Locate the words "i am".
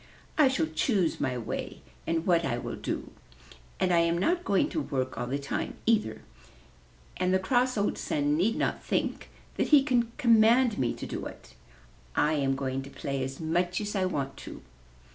3.93-4.17, 12.15-12.55